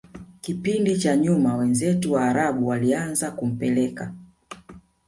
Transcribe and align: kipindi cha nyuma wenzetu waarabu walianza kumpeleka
kipindi 0.41 0.97
cha 0.99 1.15
nyuma 1.17 1.55
wenzetu 1.55 2.13
waarabu 2.13 2.67
walianza 2.67 3.31
kumpeleka 3.31 4.13